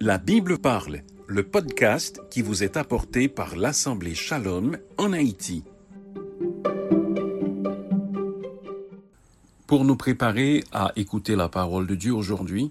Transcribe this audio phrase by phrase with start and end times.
[0.00, 5.64] La Bible parle, le podcast qui vous est apporté par l'Assemblée Shalom en Haïti.
[9.66, 12.70] Pour nous préparer à écouter la parole de Dieu aujourd'hui,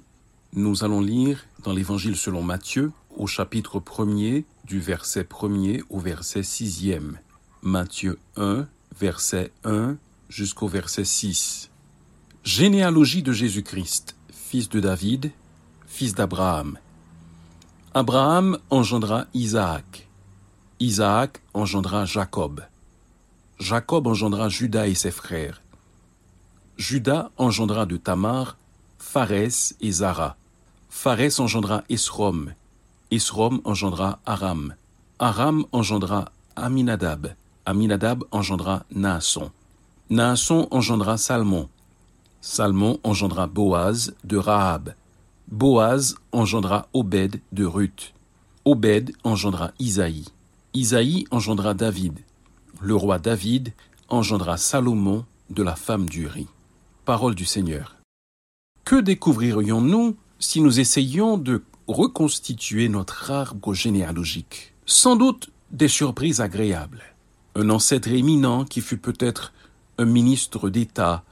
[0.53, 6.41] nous allons lire dans l'Évangile selon Matthieu au chapitre 1er du verset 1er au verset
[6.41, 7.15] 6e.
[7.61, 9.97] Matthieu 1, verset 1
[10.29, 11.71] jusqu'au verset 6.
[12.45, 15.31] Généalogie de Jésus-Christ, fils de David,
[15.87, 16.79] fils d'Abraham.
[17.99, 20.07] Abraham engendra Isaac.
[20.79, 22.61] Isaac engendra Jacob.
[23.57, 25.63] Jacob engendra Judas et ses frères.
[26.77, 28.55] Judas engendra de Tamar
[28.99, 30.37] Pharès et Zara.
[30.91, 32.53] Pharès engendra Esrom.
[33.09, 34.75] Esrom engendra Aram.
[35.17, 37.35] Aram engendra Aminadab.
[37.65, 39.49] Aminadab engendra Naasson.
[40.07, 41.67] Naasson engendra Salmon.
[42.41, 44.93] Salmon engendra Boaz de Rahab.
[45.49, 48.13] Boaz engendra Obed de Ruth.
[48.65, 50.25] Obed engendra Isaïe.
[50.73, 52.19] Isaïe engendra David.
[52.81, 53.71] Le roi David
[54.09, 56.47] engendra Salomon de la femme d'Uri.
[57.05, 57.95] Parole du Seigneur.
[58.83, 64.73] Que découvririons-nous si nous essayions de reconstituer notre arbre généalogique?
[64.85, 67.03] Sans doute des surprises agréables.
[67.55, 69.53] Un ancêtre éminent qui fut peut-être
[69.97, 71.23] un ministre d'État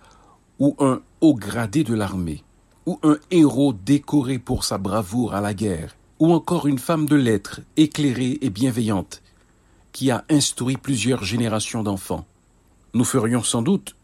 [0.57, 2.45] ou un haut gradé de l'armée
[2.85, 7.15] ou un héros décoré pour sa bravoure à la guerre, ou encore une femme de
[7.15, 9.21] lettres éclairée et bienveillante,
[9.91, 12.25] qui a instruit plusieurs générations d'enfants.
[12.93, 13.95] Nous ferions sans doute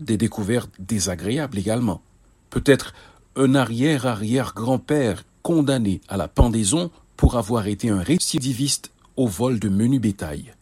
[0.00, 2.02] des découvertes désagréables également.
[2.50, 2.94] Peut-être
[3.36, 9.98] un arrière-arrière-grand-père condamné à la pendaison pour avoir été un récidiviste au vol de menu
[9.98, 10.54] bétail.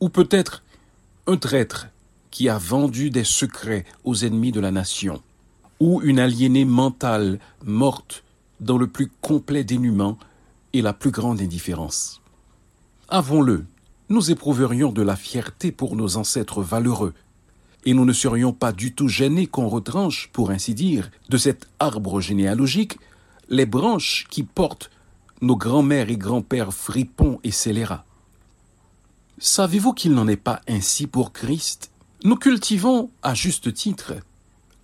[0.00, 0.62] Ou peut-être
[1.26, 1.88] un traître
[2.30, 5.22] qui a vendu des secrets aux ennemis de la nation
[5.82, 8.22] ou une aliénée mentale morte
[8.60, 10.16] dans le plus complet dénuement
[10.72, 12.22] et la plus grande indifférence.
[13.08, 13.66] Avons-le,
[14.08, 17.14] nous éprouverions de la fierté pour nos ancêtres valeureux,
[17.84, 21.66] et nous ne serions pas du tout gênés qu'on retranche, pour ainsi dire, de cet
[21.80, 23.00] arbre généalogique
[23.48, 24.88] les branches qui portent
[25.40, 28.04] nos grands-mères et grands-pères fripons et scélérats.
[29.38, 31.90] Savez-vous qu'il n'en est pas ainsi pour Christ?
[32.22, 34.14] Nous cultivons, à juste titre,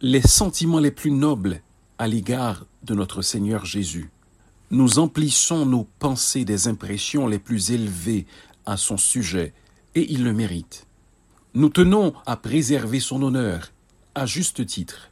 [0.00, 1.60] les sentiments les plus nobles
[1.98, 4.10] à l'égard de notre Seigneur Jésus.
[4.70, 8.26] Nous emplissons nos pensées des impressions les plus élevées
[8.64, 9.52] à son sujet,
[9.96, 10.86] et il le mérite.
[11.54, 13.72] Nous tenons à préserver son honneur,
[14.14, 15.10] à juste titre.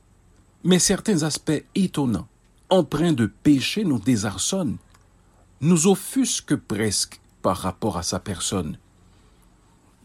[0.63, 2.29] Mais certains aspects étonnants,
[2.71, 4.77] empreints de péché, nous désarçonnent,
[5.61, 8.79] nous offusquent presque par rapport à sa personne.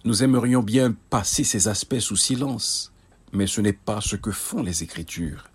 [0.06, 2.92] Nous aimerions bien passer ces aspects sous silence,
[3.34, 5.50] mais ce n'est pas ce que font les Écritures.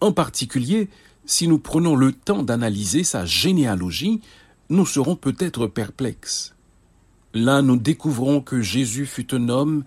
[0.00, 0.88] En particulier,
[1.26, 4.20] si nous prenons le temps d'analyser sa généalogie,
[4.68, 6.54] nous serons peut-être perplexes.
[7.34, 9.84] Là, nous découvrons que Jésus fut un homme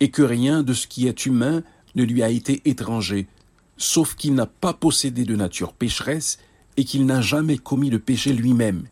[0.00, 1.62] et que rien de ce qui est humain
[1.94, 3.26] ne lui a été étranger,
[3.76, 6.38] sauf qu'il n'a pas possédé de nature pécheresse
[6.76, 8.84] et qu'il n'a jamais commis de péché lui-même.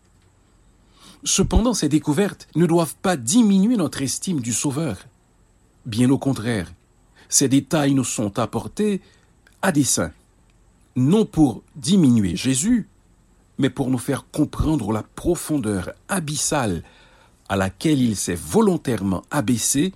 [1.25, 5.07] Cependant, ces découvertes ne doivent pas diminuer notre estime du Sauveur.
[5.87, 6.73] Bien au contraire,
[7.29, 9.01] ces détails nous sont apportés
[9.63, 10.13] à dessein,
[10.97, 12.89] non pour diminuer Jésus,
[13.59, 16.83] mais pour nous faire comprendre la profondeur abyssale
[17.49, 19.93] à laquelle il s'est volontairement abaissé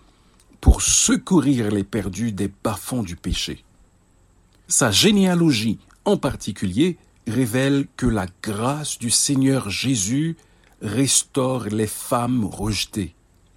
[0.61, 3.65] pour secourir les perdus des bas-fonds du péché.
[4.67, 10.37] Sa généalogie en particulier révèle que la grâce du Seigneur Jésus
[10.83, 13.15] restaure les femmes rejetées.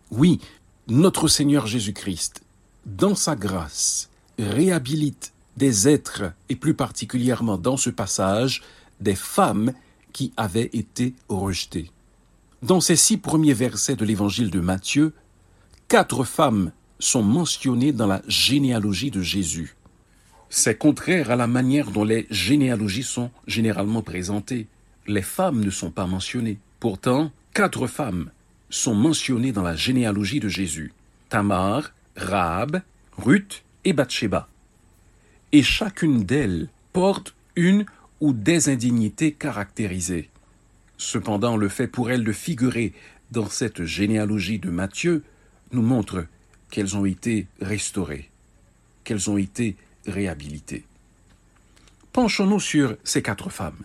[0.09, 0.39] Oui,
[0.87, 2.41] notre Seigneur Jésus-Christ
[2.85, 4.09] dans sa grâce,
[4.39, 8.61] réhabilite des êtres, et plus particulièrement dans ce passage,
[8.99, 9.73] des femmes
[10.13, 11.91] qui avaient été rejetées.
[12.61, 15.13] Dans ces six premiers versets de l'évangile de Matthieu,
[15.87, 19.75] quatre femmes sont mentionnées dans la généalogie de Jésus.
[20.49, 24.67] C'est contraire à la manière dont les généalogies sont généralement présentées.
[25.07, 26.59] Les femmes ne sont pas mentionnées.
[26.79, 28.29] Pourtant, quatre femmes
[28.69, 30.93] sont mentionnées dans la généalogie de Jésus.
[31.29, 32.81] Tamar, Rahab,
[33.17, 34.47] Ruth et Bathsheba.
[35.51, 37.85] Et chacune d'elles porte une
[38.19, 40.29] ou des indignités caractérisées.
[40.97, 42.93] Cependant, le fait pour elles de figurer
[43.31, 45.23] dans cette généalogie de Matthieu
[45.71, 46.25] nous montre
[46.69, 48.29] qu'elles ont été restaurées,
[49.03, 49.75] qu'elles ont été
[50.05, 50.85] réhabilitées.
[52.13, 53.83] Penchons-nous sur ces quatre femmes.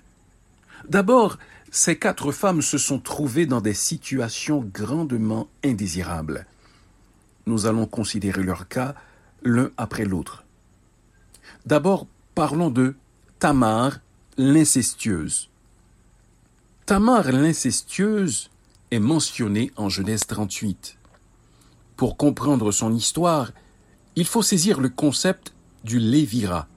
[0.88, 1.38] D'abord,
[1.70, 6.46] ces quatre femmes se sont trouvées dans des situations grandement indésirables
[7.46, 8.94] nous allons considérer leur cas
[9.42, 10.44] l'un après l'autre.
[11.64, 12.94] D'abord, parlons de
[13.38, 13.98] Tamar,
[14.36, 15.48] l'incestueuse.
[16.84, 18.50] Tamar l'incestueuse
[18.90, 20.96] est mentionnée en Genèse 38.
[21.96, 23.52] Pour comprendre son histoire,
[24.16, 25.54] il faut saisir le concept
[25.84, 26.68] du lévira.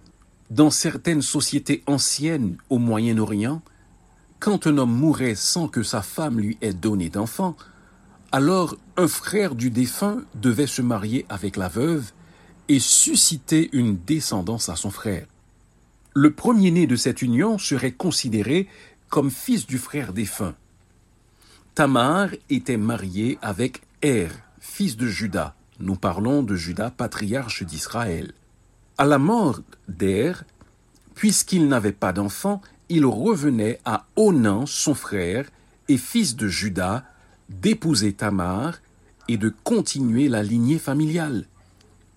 [0.49, 3.61] Dans certaines sociétés anciennes au Moyen-Orient,
[4.39, 7.55] quand un homme mourait sans que sa femme lui ait donné d'enfant,
[8.31, 12.11] alors un frère du défunt devait se marier avec la veuve
[12.67, 15.25] et susciter une descendance à son frère.
[16.13, 18.67] Le premier-né de cette union serait considéré
[19.09, 20.55] comme fils du frère défunt.
[21.73, 24.29] Tamar était mariée avec Er,
[24.59, 25.55] fils de Judas.
[25.79, 28.33] Nous parlons de Judas, patriarche d'Israël.
[28.97, 30.43] À la mort d'Er,
[31.15, 35.49] puisqu'il n'avait pas d'enfant, il revenait à Onan, son frère,
[35.87, 37.03] et fils de Judas,
[37.49, 38.79] d'épouser Tamar
[39.27, 41.45] et de continuer la lignée familiale.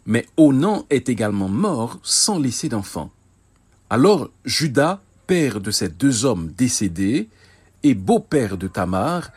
[0.07, 3.11] Mais Onan est également mort sans laisser d'enfant.
[3.91, 7.29] Alors Judas, père de ces deux hommes décédés
[7.83, 9.31] et beau-père de Tamar,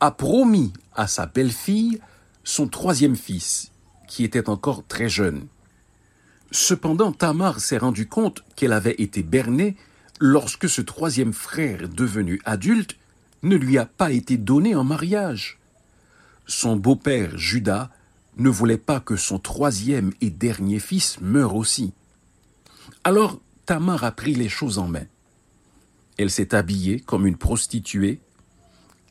[0.00, 2.00] a promis à sa belle-fille
[2.44, 3.72] son troisième fils,
[4.06, 5.46] qui était encore très jeune.
[6.50, 9.76] Cependant, Tamar s'est rendu compte qu'elle avait été bernée
[10.18, 12.96] lorsque ce troisième frère devenu adulte
[13.42, 15.58] ne lui a pas été donné en mariage.
[16.46, 17.90] Son beau-père Judas
[18.36, 21.92] ne voulait pas que son troisième et dernier fils meure aussi.
[23.04, 25.06] Alors Tamar a pris les choses en main.
[26.16, 28.20] Elle s'est habillée comme une prostituée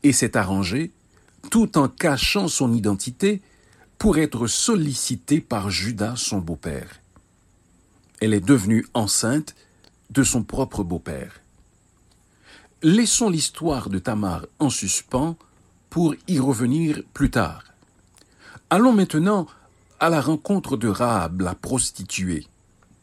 [0.03, 0.91] et s'est arrangée,
[1.49, 3.41] tout en cachant son identité,
[3.97, 7.01] pour être sollicitée par Judas, son beau-père.
[8.21, 9.55] Elle est devenue enceinte
[10.11, 11.41] de son propre beau-père.
[12.83, 15.35] Laissons l'histoire de Tamar en suspens
[15.89, 17.63] pour y revenir plus tard.
[18.69, 19.47] Allons maintenant
[19.99, 22.45] à la rencontre de Rahab, la prostituée,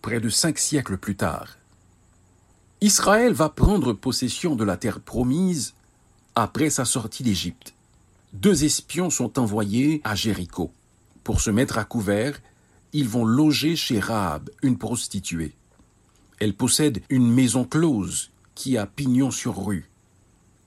[0.00, 1.56] près de cinq siècles plus tard.
[2.82, 5.74] Israël va prendre possession de la terre promise
[6.36, 7.74] après sa sortie d'Égypte.
[8.32, 10.70] Deux espions sont envoyés à Jéricho.
[11.24, 12.40] Pour se mettre à couvert,
[12.92, 15.52] ils vont loger chez Rahab, une prostituée.
[16.38, 19.88] Elle possède une maison close qui a pignon sur rue.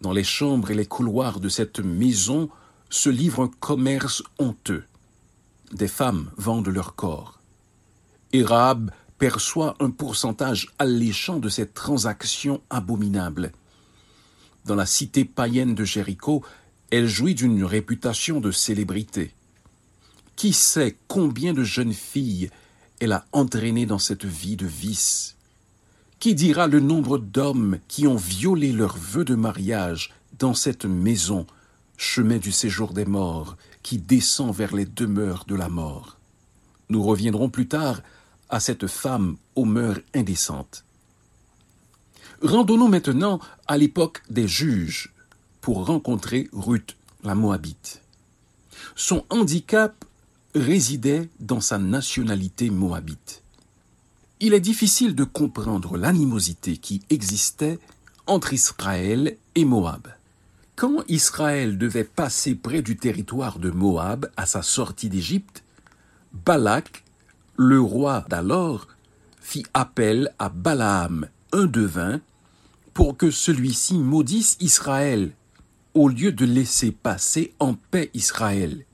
[0.01, 2.49] Dans les chambres et les couloirs de cette maison
[2.89, 4.83] se livre un commerce honteux.
[5.71, 7.39] Des femmes vendent leur corps.
[8.33, 13.51] Rahab perçoit un pourcentage alléchant de cette transaction abominable.
[14.65, 16.43] Dans la cité païenne de Jéricho,
[16.91, 19.33] elle jouit d'une réputation de célébrité.
[20.35, 22.51] Qui sait combien de jeunes filles
[22.99, 25.36] elle a entraînées dans cette vie de vice?
[26.19, 31.45] Qui dira le nombre d'hommes qui ont violé leurs vœux de mariage dans cette maison,
[31.97, 36.17] chemin du séjour des morts, qui descend vers les demeures de la mort?
[36.89, 38.01] Nous reviendrons plus tard
[38.49, 40.83] à cette femme aux mœurs indécentes.
[42.41, 45.13] Rendons-nous maintenant à l'époque des juges
[45.61, 48.01] pour rencontrer Ruth, la Moabite.
[48.95, 50.05] Son handicap
[50.55, 53.43] résidait dans sa nationalité moabite.
[54.39, 57.79] Il est difficile de comprendre l'animosité qui existait
[58.27, 60.09] entre Israël et Moab.
[60.75, 65.63] Quand Israël devait passer près du territoire de Moab à sa sortie d'Égypte,
[66.45, 67.03] Balak,
[67.55, 68.87] le roi d'alors,
[69.41, 72.21] fit appel à Balaam, un devin,
[72.93, 75.31] pour que celui-ci maudisse Israël,
[75.95, 78.85] au lieu de laisser passer en paix Israël.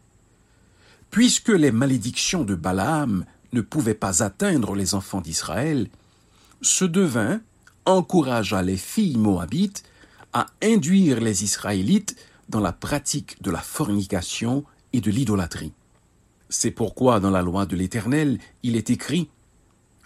[1.12, 5.88] Puisque les malédictions de Balaam ne pouvait pas atteindre les enfants d'Israël,
[6.62, 7.42] ce devin
[7.86, 9.84] encouragea les filles moabites
[10.34, 12.16] à induire les Israélites
[12.50, 15.74] dans la pratique de la fornication et de l'idolâtrie.
[16.50, 19.30] C'est pourquoi dans la loi de l'Éternel, il est écrit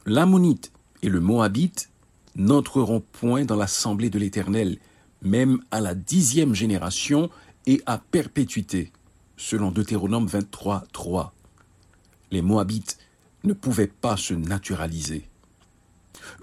[0.06, 1.90] L'Ammonite et le Moabite
[2.36, 4.78] n'entreront point dans l'assemblée de l'Éternel,
[5.22, 7.30] même à la dixième génération
[7.66, 8.92] et à perpétuité,
[9.36, 11.34] selon Deutéronome 23, 3.
[12.32, 12.98] Les Moabites
[13.44, 15.28] ne pouvait pas se naturaliser.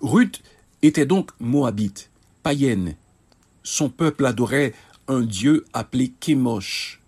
[0.01, 0.43] Ruth
[0.83, 2.11] était donc moabite,
[2.43, 2.95] païenne.
[3.63, 4.75] Son peuple adorait
[5.09, 7.01] un dieu appelé Kémosh.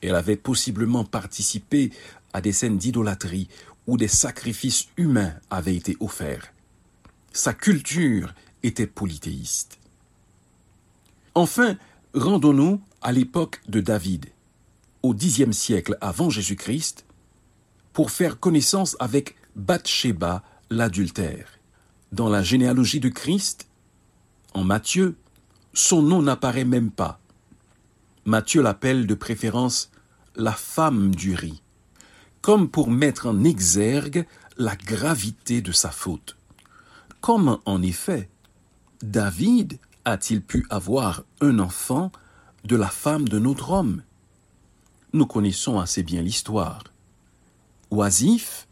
[0.00, 1.90] Elle avait possiblement participé
[2.32, 3.48] à des scènes d'idolâtrie
[3.86, 6.52] où des sacrifices humains avaient été offerts.
[7.32, 9.78] Sa culture était polythéiste.
[11.34, 11.76] Enfin,
[12.14, 14.26] rendons-nous à l'époque de David.
[15.02, 17.06] Au Xe siècle avant Jésus-Christ,
[17.92, 21.48] pour faire connaissance avec Bathsheba, l'adultère.
[22.10, 23.68] Dans la généalogie de Christ,
[24.54, 25.16] en Matthieu,
[25.74, 27.20] son nom n'apparaît même pas.
[28.24, 29.90] Matthieu l'appelle de préférence
[30.36, 31.62] la femme du riz,
[32.40, 36.36] comme pour mettre en exergue la gravité de sa faute.
[37.20, 38.28] Comme en effet,
[39.02, 42.12] David a-t-il pu avoir un enfant
[42.64, 44.02] de la femme de notre homme?
[45.12, 46.84] Nous connaissons assez bien l'histoire.
[47.92, 48.68] Oisif,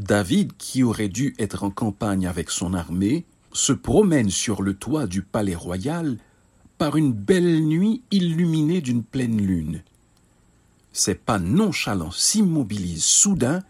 [0.00, 5.06] David, qui aurait dû être en campagne avec son armée, se promène sur le toit
[5.06, 6.18] du palais royal
[6.76, 9.84] par une belle nuit illuminée d'une pleine lune.
[10.92, 13.62] Ses pas nonchalants s'immobilisent soudain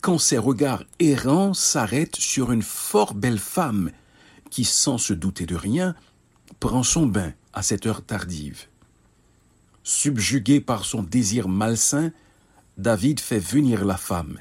[0.00, 3.90] quand ses regards errants s'arrêtent sur une fort belle femme
[4.48, 5.94] qui, sans se douter de rien,
[6.60, 8.68] prend son bain à cette heure tardive.
[9.82, 12.10] Subjugué par son désir malsain,
[12.76, 14.40] David fait venir la femme,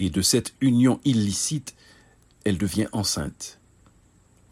[0.00, 1.76] et de cette union illicite,
[2.44, 3.60] elle devient enceinte.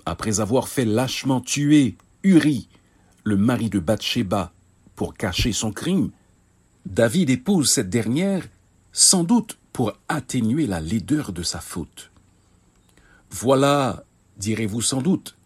[0.04, 2.68] Après avoir fait lâchement tuer Uri,
[3.24, 4.52] le mari de Bathsheba,
[4.94, 6.10] pour cacher son crime,
[6.86, 8.46] David épouse cette dernière
[8.92, 12.12] sans doute pour atténuer la laideur de sa faute.
[13.30, 14.04] Voilà,
[14.38, 15.36] direz-vous sans doute,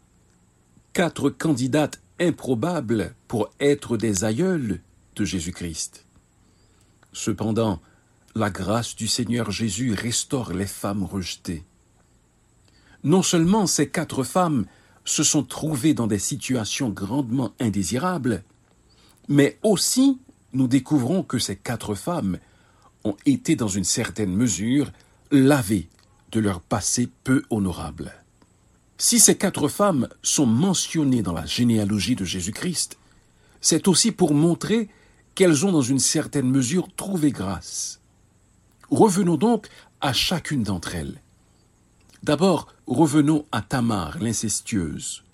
[0.93, 4.81] quatre candidates improbables pour être des aïeuls
[5.17, 6.05] de Jésus-Christ.
[7.13, 7.81] Cependant,
[8.35, 11.65] la grâce du Seigneur Jésus restaure les femmes rejetées.
[13.03, 14.67] Non seulement ces quatre femmes
[15.05, 18.45] se sont trouvées dans des situations grandement indésirables,
[19.29, 20.19] mais aussi
[20.53, 22.39] nous découvrons que ces quatre femmes
[23.05, 24.93] ont été dans une certaine mesure
[25.31, 25.89] lavées
[26.33, 28.13] de leur passé peu honorable.
[28.99, 32.99] Si ces quatre femmes sont mentionnées dans la généalogie de Jésus-Christ,
[33.61, 34.89] c'est aussi pour montrer
[35.41, 38.03] qu'elles ont dans une certaine mesure trouvé grâce.
[38.91, 39.69] Revenons donc
[40.03, 41.23] à chacune d'entre elles.
[42.23, 45.25] D'abord, revenons à Tamar, l'incestueuse.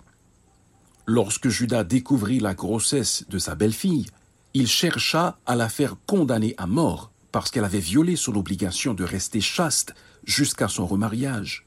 [1.07, 4.05] Lorsque Judas découvrit la grossesse de sa belle-fille,
[4.53, 9.03] il chercha à la faire condamner à mort parce qu'elle avait violé son obligation de
[9.03, 11.65] rester chaste jusqu'à son remariage.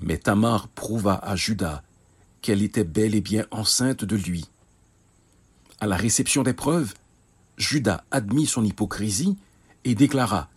[0.00, 1.82] Mais Tamar prouva à Judas
[2.40, 4.46] qu'elle était bel et bien enceinte de lui.
[5.78, 6.94] À la réception des preuves,
[7.60, 9.36] Judas admit son hypocrisie
[9.84, 10.48] et déclara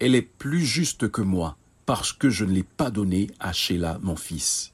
[0.00, 4.00] Elle est plus juste que moi, parce que je ne l'ai pas donnée à Sheila,
[4.02, 4.72] mon fils.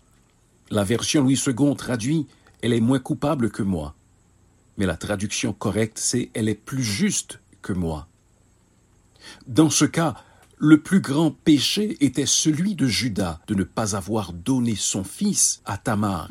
[0.70, 2.26] La version Louis II traduit
[2.62, 3.94] Elle est moins coupable que moi.
[4.78, 8.08] Mais la traduction correcte, c'est Elle est plus juste que moi.
[9.46, 10.14] Dans ce cas,
[10.56, 15.60] le plus grand péché était celui de Judas de ne pas avoir donné son fils
[15.66, 16.30] à Tamar.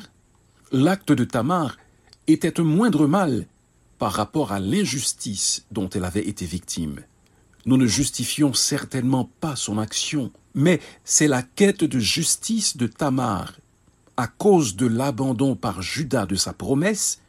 [0.71, 1.77] L'acte de Tamar
[2.25, 3.45] était un moindre mal
[3.97, 7.01] par rapport à l'injustice dont elle avait été victime.
[7.65, 13.53] Nous ne justifions certainement pas son action, mais c'est la quête de justice de Tamar,
[14.17, 17.21] à cause de l'abandon par Judas de sa promesse,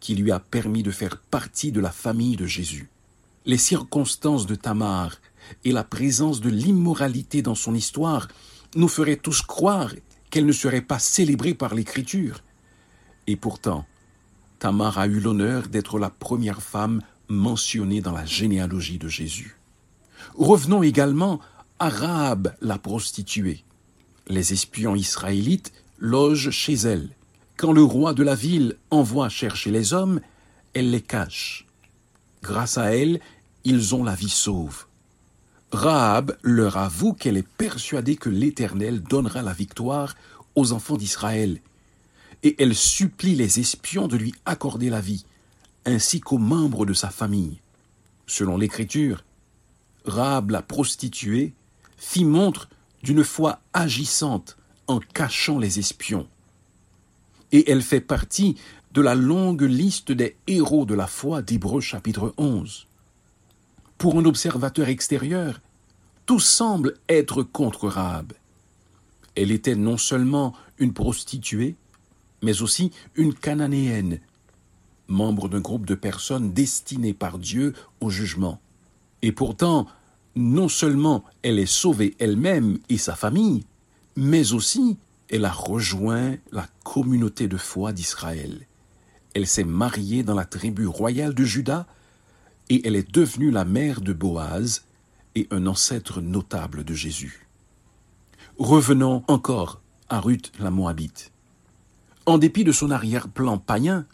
[0.00, 2.88] qui lui a permis de faire partie de la famille de Jésus.
[3.46, 5.16] Les circonstances de Tamar
[5.64, 8.28] et la présence de l'immoralité dans son histoire
[8.74, 9.94] nous feraient tous croire
[10.30, 12.42] qu'elle ne serait pas célébrée par l'Écriture.
[13.26, 13.86] Et pourtant,
[14.58, 19.56] Tamar a eu l'honneur d'être la première femme mentionnée dans la généalogie de Jésus.
[20.36, 21.40] Revenons également
[21.78, 23.64] à Rahab la prostituée.
[24.26, 27.10] Les espions israélites logent chez elle.
[27.56, 30.20] Quand le roi de la ville envoie chercher les hommes,
[30.74, 31.66] elle les cache.
[32.42, 33.20] Grâce à elle,
[33.64, 34.86] ils ont la vie sauve.
[35.72, 40.14] Rahab leur avoue qu'elle est persuadée que l'Éternel donnera la victoire
[40.54, 41.60] aux enfants d'Israël,
[42.42, 45.24] et elle supplie les espions de lui accorder la vie,
[45.84, 47.60] ainsi qu'aux membres de sa famille.
[48.26, 49.24] Selon l'Écriture,
[50.04, 51.54] Rahab la prostituée
[51.96, 52.68] fit montre
[53.02, 56.28] d'une foi agissante en cachant les espions.
[57.52, 58.56] Et elle fait partie
[58.92, 62.86] de la longue liste des héros de la foi d'Hébreux chapitre 11.
[63.96, 65.60] Pour un observateur extérieur,
[66.26, 68.32] tout semble être contre Rahab.
[69.34, 71.76] Elle était non seulement une prostituée,
[72.42, 74.20] mais aussi une cananéenne,
[75.08, 78.60] membre d'un groupe de personnes destinées par Dieu au jugement.
[79.22, 79.86] Et pourtant,
[80.36, 83.64] non seulement elle est sauvée elle-même et sa famille,
[84.16, 84.96] mais aussi
[85.30, 88.66] elle a rejoint la communauté de foi d'Israël.
[89.34, 91.86] Elle s'est mariée dans la tribu royale de Juda
[92.70, 94.84] et elle est devenue la mère de Boaz
[95.34, 97.46] et un ancêtre notable de Jésus.
[98.58, 101.30] Revenons encore à Ruth la Moabite.
[102.28, 104.04] En dépit de son arrière-plan païen,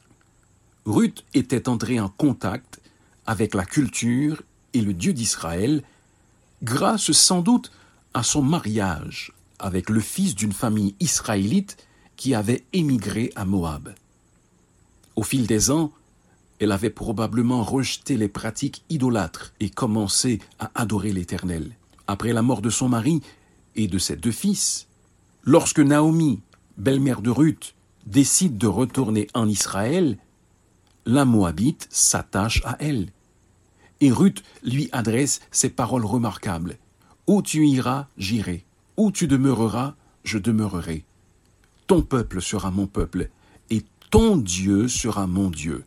[0.87, 2.81] Ruth était entrée en contact
[3.27, 4.41] avec la culture
[4.73, 5.83] et le Dieu d'Israël
[6.63, 7.73] grâce sans doute
[8.15, 11.77] à son mariage avec le fils d'une famille israélite
[12.15, 13.93] qui avait émigré à Moab.
[15.17, 15.91] Au fil des ans,
[16.61, 21.73] elle avait probablement rejeté les pratiques idolâtres et commencé à adorer l'Éternel.
[22.07, 23.23] Après la mort de son mari
[23.75, 24.87] et de ses deux fils,
[25.43, 26.43] lorsque Naomi,
[26.77, 27.75] belle-mère de Ruth,
[28.07, 30.19] décide de retourner en Israël,
[31.07, 33.09] la Moabite s'attache à elle.
[34.01, 36.79] Et Ruth lui adresse ces paroles remarquables.
[37.27, 38.65] Où tu iras, j'irai.
[38.97, 39.95] Où tu demeureras,
[40.25, 41.05] je demeurerai.
[41.87, 43.31] Ton peuple sera mon peuple,
[43.71, 45.85] et ton Dieu sera mon Dieu.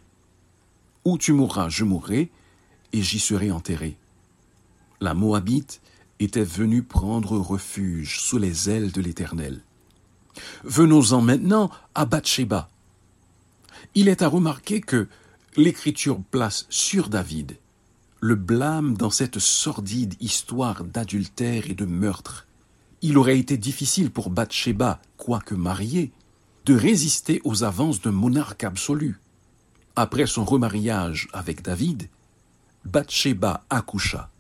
[1.06, 2.30] Où tu mourras, je mourrai,
[2.94, 3.98] et j'y serai enterré.
[5.00, 5.82] La Moabite
[6.20, 9.62] était venue prendre refuge sous les ailes de l'Éternel.
[10.64, 12.70] Venons-en maintenant à Bathsheba.
[13.96, 15.08] Il est à remarquer que
[15.56, 17.58] l'Écriture place sur David
[18.20, 22.48] le blâme dans cette sordide histoire d'adultère et de meurtre.
[23.02, 26.12] Il aurait été difficile pour Bathsheba, quoique mariée,
[26.66, 29.20] de résister aux avances d'un monarque absolu.
[29.96, 32.10] Après son remariage avec David,
[32.86, 34.32] Bathsheba accoucha,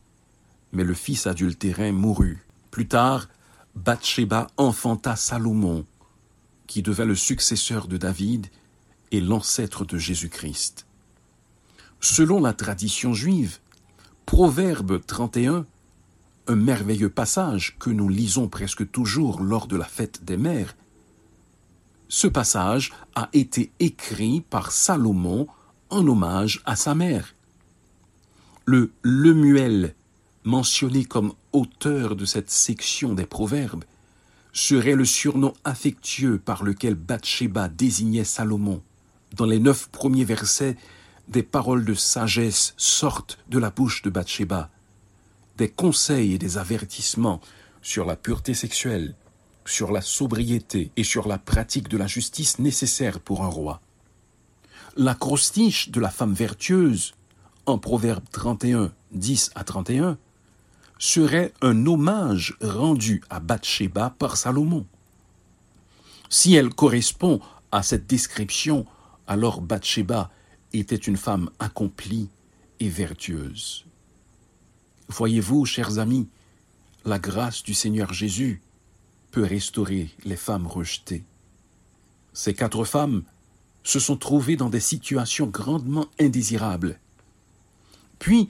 [0.71, 2.45] mais le fils adultérin mourut.
[2.71, 3.27] Plus tard,
[3.77, 5.85] Bathsheba enfanta Salomon,
[6.65, 8.47] qui devint le successeur de David
[9.11, 10.87] et l'ancêtre de Jésus-Christ.
[11.99, 13.59] Selon la tradition juive,
[14.25, 15.67] Proverbe 31,
[16.47, 20.75] un merveilleux passage que nous lisons presque toujours lors de la fête des mères.
[22.07, 25.47] Ce passage a été écrit par Salomon
[25.91, 27.35] en hommage à sa mère.
[28.65, 29.93] Le Lemuel,
[30.47, 33.83] mentionné comme auteur de cette section des Proverbes,
[34.53, 38.81] serait le surnom affectueux par lequel Bathsheba désignait Salomon.
[39.35, 40.77] Dans les neuf premiers versets
[41.27, 44.69] des paroles de sagesse sortent de la bouche de Bathsheba,
[45.57, 47.41] des conseils et des avertissements
[47.81, 49.15] sur la pureté sexuelle,
[49.65, 53.81] sur la sobriété et sur la pratique de la justice nécessaire pour un roi.
[54.95, 57.15] L'acrostiche de la femme vertueuse,
[57.65, 60.17] en Proverbe 31, 10 à 31,
[60.99, 64.85] serait un hommage rendu à Bathsheba par Salomon.
[66.29, 67.39] Si elle correspond
[67.71, 68.85] à cette description,
[69.27, 70.31] alors Bathsheba
[70.73, 72.29] était une femme accomplie
[72.79, 73.85] et vertueuse.
[75.09, 76.27] Voyez-vous, chers amis,
[77.05, 78.61] la grâce du Seigneur Jésus
[79.31, 81.23] peut restaurer les femmes rejetées.
[82.33, 83.23] Ces quatre femmes
[83.83, 86.99] se sont trouvées dans des situations grandement indésirables.
[88.19, 88.49] Puis,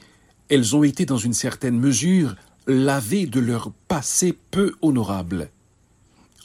[0.49, 2.35] elles ont été dans une certaine mesure
[2.67, 5.49] lavées de leur passé peu honorable.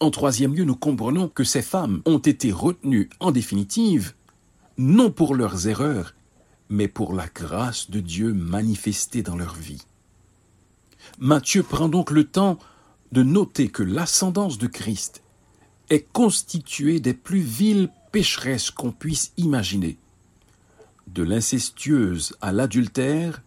[0.01, 4.15] En troisième lieu, nous comprenons que ces femmes ont été retenues en définitive
[4.79, 6.15] non pour leurs erreurs,
[6.69, 9.83] mais pour la grâce de Dieu manifestée dans leur vie.
[11.19, 12.59] Matthieu prend donc le temps
[13.13, 15.23] de noter que l'ascendance de Christ
[15.91, 19.99] est constituée des plus viles pécheresses qu'on puisse imaginer,
[21.09, 23.43] de l'incestueuse à l'adultère,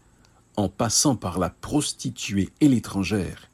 [0.58, 3.50] en passant par la prostituée et l'étrangère,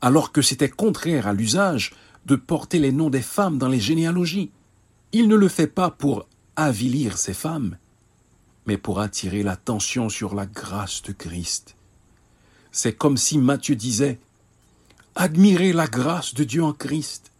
[0.00, 1.92] alors que c'était contraire à l'usage
[2.26, 4.50] de porter les noms des femmes dans les généalogies.
[5.12, 7.76] Il ne le fait pas pour avilir ces femmes,
[8.66, 11.76] mais pour attirer l'attention sur la grâce de Christ.
[12.72, 14.18] C'est comme si Matthieu disait
[15.14, 17.30] Admirez la grâce de Dieu en Christ.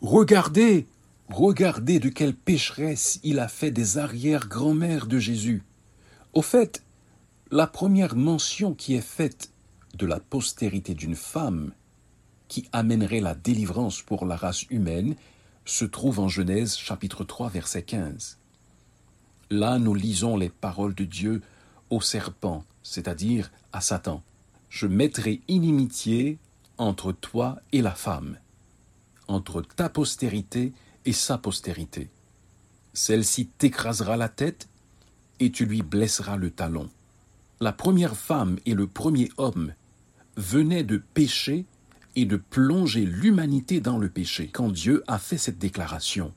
[0.00, 0.86] Regardez,
[1.28, 5.62] regardez de quelle pécheresse il a fait des arrière-grand-mères de Jésus.
[6.32, 6.82] Au fait,
[7.52, 9.50] la première mention qui est faite
[9.94, 11.72] de la postérité d'une femme
[12.46, 15.16] qui amènerait la délivrance pour la race humaine
[15.64, 18.38] se trouve en Genèse chapitre 3 verset 15.
[19.50, 21.42] Là nous lisons les paroles de Dieu
[21.90, 24.22] au serpent, c'est-à-dire à Satan.
[24.68, 26.38] Je mettrai inimitié
[26.78, 28.38] entre toi et la femme,
[29.26, 30.72] entre ta postérité
[31.04, 32.10] et sa postérité.
[32.92, 34.68] Celle-ci t'écrasera la tête
[35.40, 36.88] et tu lui blesseras le talon.
[37.62, 39.74] La première femme et le premier homme
[40.38, 41.66] venaient de pécher
[42.16, 46.32] et de plonger l'humanité dans le péché quand Dieu a fait cette déclaration.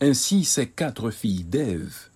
[0.00, 2.08] Ainsi ces quatre filles d'Ève,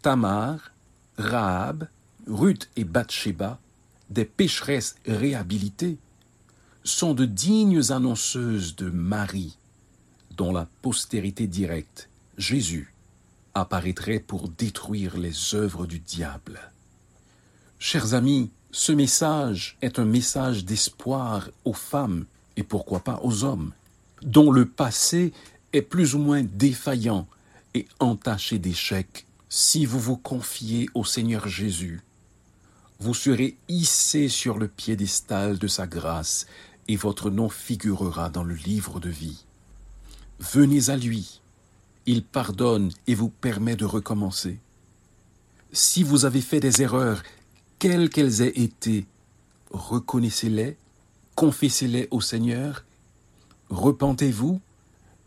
[0.00, 0.72] Tamar,
[1.18, 1.88] Rahab,
[2.26, 3.60] Ruth et Bathsheba,
[4.08, 5.98] des pécheresses réhabilitées,
[6.84, 9.58] sont de dignes annonceuses de Marie,
[10.38, 12.08] dont la postérité directe,
[12.38, 12.94] Jésus,
[13.52, 16.72] apparaîtrait pour détruire les œuvres du diable.
[17.82, 22.26] Chers amis, ce message est un message d'espoir aux femmes
[22.58, 23.72] et pourquoi pas aux hommes,
[24.20, 25.32] dont le passé
[25.72, 27.26] est plus ou moins défaillant
[27.72, 29.24] et entaché d'échecs.
[29.48, 32.02] Si vous vous confiez au Seigneur Jésus,
[32.98, 36.46] vous serez hissé sur le piédestal de sa grâce
[36.86, 39.46] et votre nom figurera dans le livre de vie.
[40.38, 41.40] Venez à lui,
[42.04, 44.58] il pardonne et vous permet de recommencer.
[45.72, 47.22] Si vous avez fait des erreurs,
[47.80, 49.06] quelles qu'elles aient été,
[49.72, 50.76] reconnaissez-les
[51.40, 52.84] confessez-les au Seigneur,
[53.70, 54.60] repentez-vous,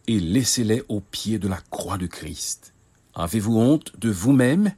[0.05, 2.73] et laissez-les au pied de la croix de Christ.
[3.15, 4.73] Avez-vous honte de vous-même?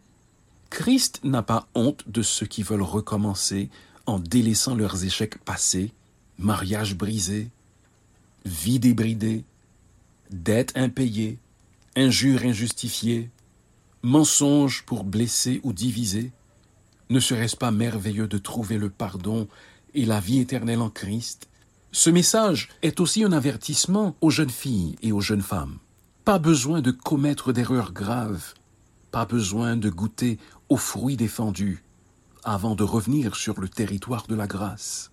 [0.70, 3.70] Christ n'a pas honte de ceux qui veulent recommencer
[4.06, 5.92] en délaissant leurs échecs passés,
[6.38, 7.50] mariage brisé,
[8.46, 9.44] vie débridée,
[10.32, 11.38] dettes impayées,
[11.98, 13.30] injures injustifiées,
[14.04, 16.32] mensonges pour blesser ou diviser.
[17.10, 19.48] Ne serait-ce pas merveilleux de trouver le pardon
[19.94, 21.48] et la vie éternelle en Christ?
[21.92, 25.78] Ce message est aussi un avertissement aux jeunes filles et aux jeunes femmes.
[26.26, 28.56] Pas besoin de commettre d'erreurs graves,
[29.12, 31.84] pas besoin de goûter aux fruits défendus
[32.44, 35.12] avant de revenir sur le territoire de la grâce.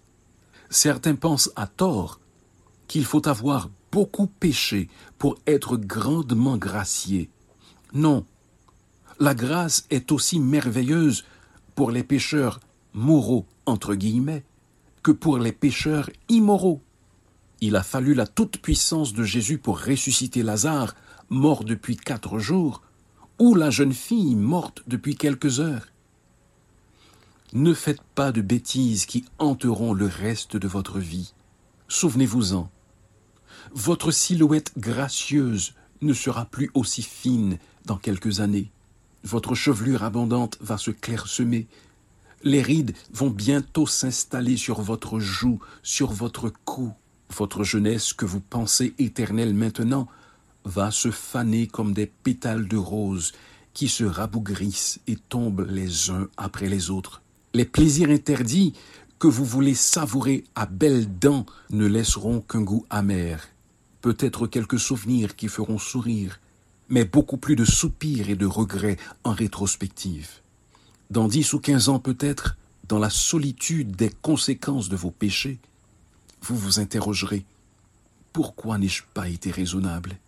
[0.71, 2.21] Certains pensent à tort
[2.89, 7.31] qu'il faut avoir beaucoup péché pour être grandement gracié.
[7.93, 8.25] Non,
[9.21, 11.25] la grâce est aussi merveilleuse
[11.75, 12.61] pour les pécheurs
[12.95, 14.45] moraux, entre guillemets,
[15.03, 16.81] que pour les pécheurs immoraux.
[17.61, 20.95] Il a fallu la toute-puissance de Jésus pour ressusciter Lazare,
[21.29, 22.83] mort depuis quatre jours,
[23.39, 25.87] ou la jeune fille morte depuis quelques heures.
[27.53, 31.35] Ne faites pas de bêtises qui hanteront le reste de votre vie.
[31.89, 32.71] Souvenez-vous-en.
[33.75, 38.71] Votre silhouette gracieuse ne sera plus aussi fine dans quelques années.
[39.25, 41.67] Votre chevelure abondante va se clairsemer.
[42.43, 46.93] Les rides vont bientôt s'installer sur votre joue, sur votre cou.
[47.37, 50.09] Votre jeunesse que vous pensez éternelle maintenant
[50.65, 53.33] va se faner comme des pétales de rose
[53.75, 57.23] qui se rabougrissent et tombent les uns après les autres.
[57.55, 58.75] Les plaisirs interdits
[59.19, 63.53] que vous voulez savourer à belles dents ne laisseront qu'un goût amer
[64.03, 66.41] peut-être quelques souvenirs qui feront sourire,
[66.93, 70.29] mais beaucoup plus de soupirs et de regrets en rétrospective.
[71.11, 75.59] Dans dix ou quinze ans peut-être, dans la solitude des conséquences de vos péchés,
[76.43, 77.47] vous vous interrogerez
[78.35, 80.19] Pourquoi n'ai-je pas été raisonnable?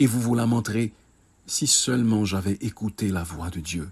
[0.00, 0.92] Et vous vous lamenterez
[1.46, 3.88] Si seulement j'avais écouté la voix de Dieu.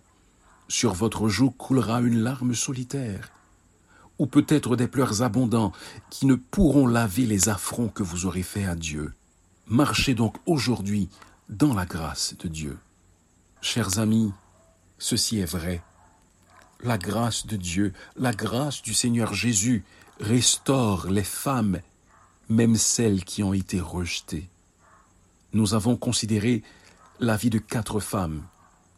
[0.67, 3.31] Sur votre joue coulera une larme solitaire
[4.19, 5.73] ou peut-être des pleurs abondants
[6.11, 9.13] qui ne pourront laver les affronts que vous aurez faits à Dieu.
[9.69, 11.09] Marchez donc aujourd'hui
[11.49, 12.79] dans la grâce de Dieu.
[13.61, 14.33] Chers amis,
[14.99, 15.83] ceci est vrai.
[16.83, 19.85] La grâce de Dieu, la grâce du Seigneur Jésus
[20.21, 21.81] restaure les femmes,
[22.49, 24.49] même celles qui ont été rejetées.
[25.53, 26.63] Nous avons considéré
[27.21, 28.43] la vie de quatre femmes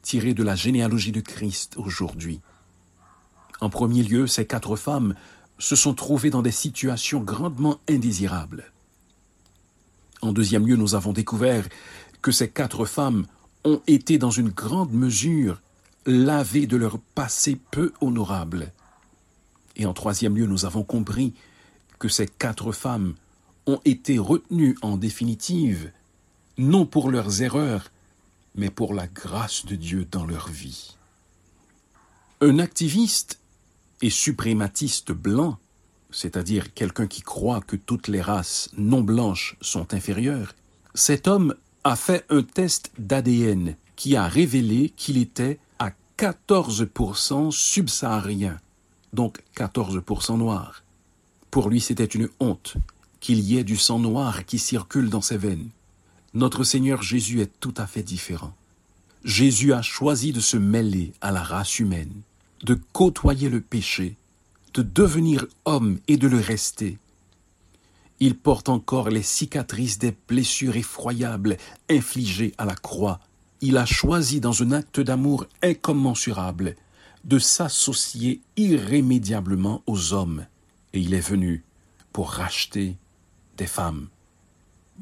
[0.03, 2.41] tirées de la généalogie de Christ aujourd'hui.
[3.61, 5.15] En premier lieu, ces quatre femmes
[5.59, 8.71] se sont trouvées dans des situations grandement indésirables.
[10.23, 11.69] En deuxième lieu, nous avons découvert
[12.27, 13.25] que ces quatre femmes
[13.63, 15.63] ont été dans une grande mesure
[16.07, 18.73] lavées de leur passé peu honorable.
[19.77, 21.35] Et en troisième lieu, nous avons compris
[22.01, 23.15] que ces quatre femmes
[23.69, 25.93] ont été retenues en définitive,
[26.59, 27.93] non pour leurs erreurs,
[28.57, 30.97] mais pour la grâce de Dieu dans leur vie.
[32.41, 33.39] Un activiste
[34.03, 35.59] et suprématiste blanc,
[36.11, 40.57] c'est-à-dire quelqu'un qui croit que toutes les races non blanches sont inférieures,
[40.93, 41.55] cet homme
[41.87, 48.59] a fait un test d'ADN qui a révélé qu'il était à 14% subsaharien,
[49.13, 50.83] donc 14% noir.
[51.53, 52.75] Pour lui, c'était une honte
[53.21, 55.69] qu'il y ait du sang noir qui circule dans ses veines.
[56.35, 58.53] Notre Seigneur Jésus est tout à fait différent.
[59.23, 62.23] Jésus a choisi de se mêler à la race humaine
[62.65, 64.17] de côtoyer le péché,
[64.75, 66.99] de devenir homme et de le rester.
[68.21, 71.57] Il porte encore les cicatrices des blessures effroyables
[71.91, 73.21] infligées à la croix.
[73.61, 76.77] Il a choisi dans un acte d'amour incommensurable
[77.25, 80.47] de s'associer irrémédiablement aux hommes.
[80.93, 81.65] Et il est venu
[82.13, 82.97] pour racheter
[83.57, 84.09] des femmes.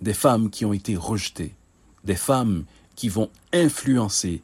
[0.01, 1.55] Des femmes qui ont été rejetées.
[2.05, 2.65] Des femmes
[2.97, 4.43] qui vont influencer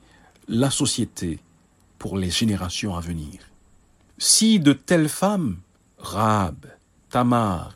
[0.49, 1.41] la société,
[2.01, 3.41] pour les générations à venir.
[4.19, 5.59] Si de telles femmes,
[5.99, 6.67] Rab,
[7.11, 7.75] Tamar,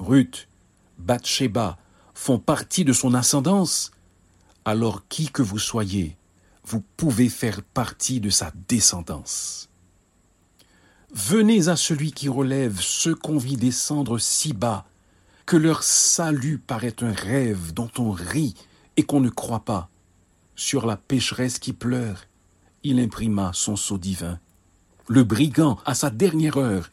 [0.00, 0.48] Ruth,
[0.98, 1.78] Bathsheba,
[2.14, 3.92] font partie de son ascendance,
[4.64, 6.16] alors qui que vous soyez,
[6.64, 9.68] vous pouvez faire partie de sa descendance.
[11.12, 14.86] Venez à celui qui relève ceux qu'on vit descendre si bas,
[15.44, 18.54] que leur salut paraît un rêve dont on rit
[18.96, 19.90] et qu'on ne croit pas,
[20.56, 22.24] sur la pécheresse qui pleure,
[22.84, 24.38] il imprima son sceau divin.
[25.08, 26.90] Le brigand, à sa dernière heure,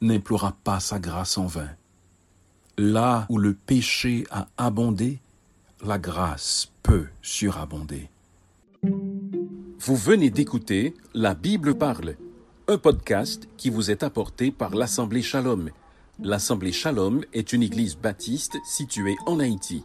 [0.00, 1.70] n'implora pas sa grâce en vain.
[2.76, 5.20] Là où le péché a abondé,
[5.86, 8.10] la grâce peut surabonder.
[8.82, 12.16] Vous venez d'écouter La Bible parle,
[12.66, 15.70] un podcast qui vous est apporté par l'Assemblée Shalom.
[16.20, 19.84] L'Assemblée Shalom est une église baptiste située en Haïti.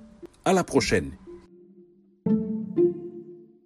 [0.46, 1.12] À la prochaine